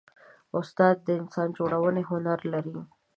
استاد 0.59 0.95
د 1.07 1.09
انسان 1.21 1.49
جوړونې 1.57 2.03
هنر 2.09 2.39
لري. 2.53 2.77